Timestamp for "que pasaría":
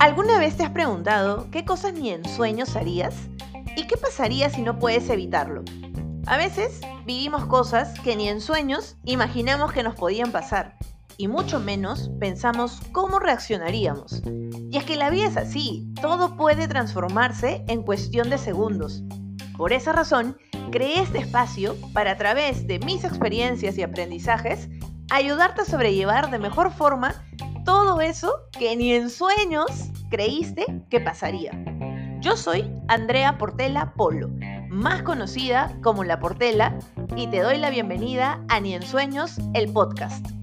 30.90-31.52